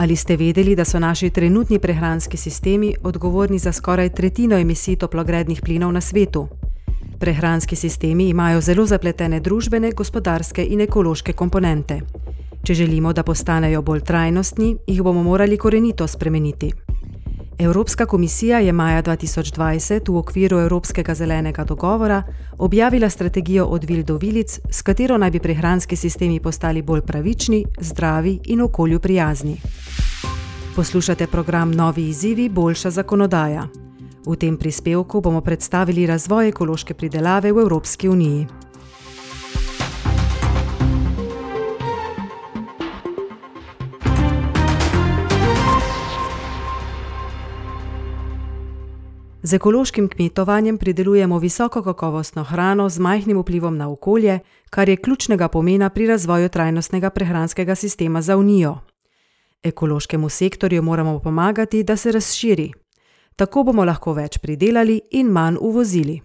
[0.00, 5.60] Ali ste vedeli, da so naši trenutni prehranski sistemi odgovorni za skoraj tretjino emisij toplogrednih
[5.62, 6.48] plinov na svetu?
[7.18, 12.00] Prehranski sistemi imajo zelo zapletene družbene, gospodarske in ekološke komponente.
[12.64, 16.72] Če želimo, da postanejo bolj trajnostni, jih bomo morali korenito spremeniti.
[17.60, 22.22] Evropska komisija je maja 2020 v okviru Evropskega zelenega dogovora
[22.58, 27.64] objavila strategijo od vil do vilic, s katero naj bi prehranski sistemi postali bolj pravični,
[27.80, 29.60] zdravi in okolju prijazni.
[30.76, 33.68] Poslušate program Novi izzivi, boljša zakonodaja.
[34.26, 38.46] V tem prispevku bomo predstavili razvoj ekološke pridelave v Evropski uniji.
[49.42, 54.38] Z ekološkim kmetovanjem pridelujemo visoko kakovostno hrano z majhnim vplivom na okolje,
[54.70, 58.78] kar je ključnega pomena pri razvoju trajnostnega prehranskega sistema za Unijo.
[59.62, 62.72] Ekološkemu sektorju moramo pomagati, da se razširi.
[63.36, 66.20] Tako bomo lahko več pridelali in manj uvozili.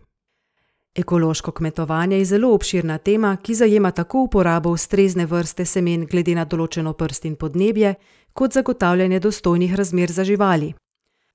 [0.95, 6.45] Ekološko kmetovanje je zelo obširna tema, ki zajema tako uporabo ustrezne vrste semen glede na
[6.45, 7.95] določeno prst in podnebje,
[8.33, 10.73] kot zagotavljanje dostojnih razmer za živali.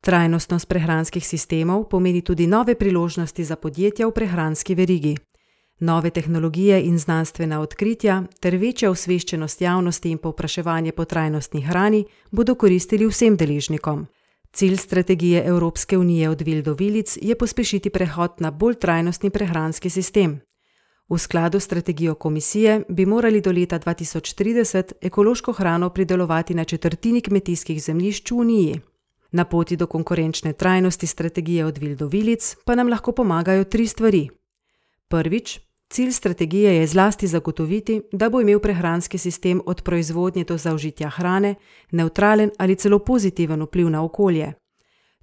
[0.01, 5.17] Trajnostnost prehranskih sistemov pomeni tudi nove priložnosti za podjetja v prehranski verigi.
[5.81, 12.55] Nove tehnologije in znanstvena odkritja ter večja osveščenost javnosti in povpraševanje po trajnostni hrani bodo
[12.55, 14.07] koristili vsem deležnikom.
[14.53, 19.91] Cilj strategije Evropske unije od vil do vilic je pospešiti prehod na bolj trajnostni prehranski
[19.91, 20.41] sistem.
[21.09, 27.21] V skladu s strategijo komisije bi morali do leta 2030 ekološko hrano pridelovati na četrtini
[27.21, 28.81] kmetijskih zemljišč v Uniji.
[29.33, 33.87] Na poti do konkurenčne trajnosti strategije od vil do vilic pa nam lahko pomagajo tri
[33.87, 34.29] stvari.
[35.09, 41.09] Prvič, cilj strategije je zlasti zagotoviti, da bo imel prehranski sistem od proizvodnje do zaužitja
[41.09, 41.55] hrane
[41.91, 44.53] neutralen ali celo pozitiven vpliv na okolje.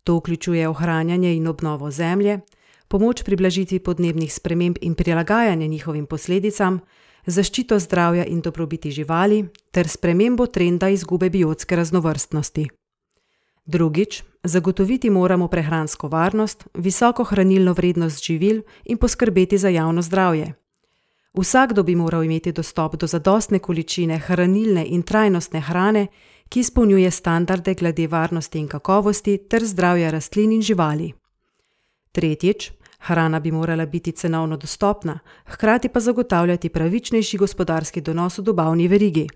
[0.03, 2.39] To vključuje ohranjanje in obnovo zemlje,
[2.87, 6.79] pomoč pri blažitvi podnebnih sprememb in prilagajanje njihovim posledicam,
[7.25, 12.67] zaščito zdravja in dobrobiti živali ter spremembo trenda izgube biotske raznovrstnosti.
[13.67, 20.53] Drugič, zagotoviti moramo prehransko varnost, visoko hranilno vrednost živil in poskrbeti za javno zdravje.
[21.37, 26.07] Vsakdo bi moral imeti dostop do zadostne količine hranilne in trajnostne hrane,
[26.49, 31.11] ki izpolnjuje standarde glede varnosti in kakovosti ter zdravja rastlin in živali.
[32.11, 38.87] Tretjič, hrana bi morala biti cenovno dostopna, hkrati pa zagotavljati pravičnejši gospodarski donos v dobavni
[38.87, 39.27] verigi.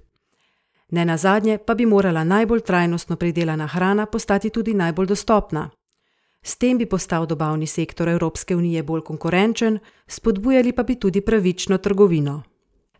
[0.92, 5.70] Ne na zadnje pa bi morala najbolj trajnostno pridelana hrana postati tudi najbolj dostopna.
[6.44, 11.78] S tem bi postal dobavni sektor Evropske unije bolj konkurenčen, spodbujali pa bi tudi pravično
[11.78, 12.42] trgovino.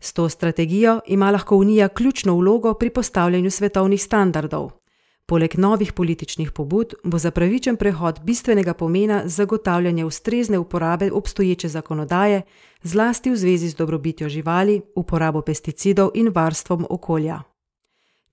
[0.00, 4.70] S to strategijo ima lahko Unija ključno vlogo pri postavljanju svetovnih standardov.
[5.26, 12.42] Poleg novih političnih pobud bo za pravičen prehod bistvenega pomena zagotavljanje ustrezne uporabe obstoječe zakonodaje,
[12.82, 17.42] zlasti v zvezi z dobrobitjo živali, uporabo pesticidov in varstvom okolja.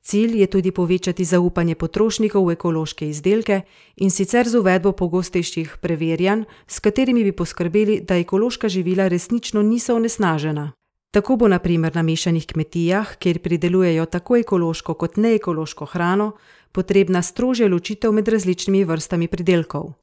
[0.09, 3.61] Cilj je tudi povečati zaupanje potrošnikov v ekološke izdelke
[4.01, 9.93] in sicer z uvedbo pogostejših preverjanj, s katerimi bi poskrbeli, da ekološka živila resnično niso
[9.95, 10.71] onesnažena.
[11.13, 16.31] Tako bo na primer na mešanih kmetijah, kjer pridelujejo tako ekološko kot neekološko hrano,
[16.71, 19.93] potrebna strožja ločitev med različnimi vrstami pridelkov.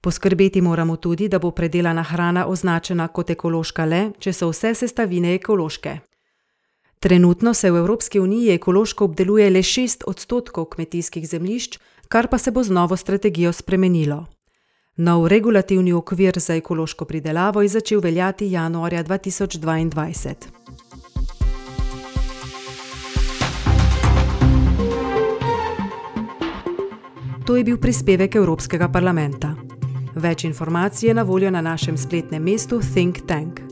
[0.00, 5.34] Poskrbeti moramo tudi, da bo predelana hrana označena kot ekološka le, če so vse sestavine
[5.34, 5.98] ekološke.
[7.06, 11.78] Trenutno se v Evropski uniji ekološko obdeluje le 6 odstotkov kmetijskih zemljišč,
[12.08, 14.26] kar pa se bo z novo strategijo spremenilo.
[14.96, 20.34] Nov regulativni okvir za ekološko pridelavo je začel veljati januarja 2022.
[27.46, 29.54] To je bil prispevek Evropskega parlamenta.
[30.14, 33.65] Več informacij je na voljo na našem spletnem mestu Think Tank.